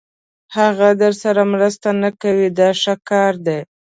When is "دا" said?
2.59-2.69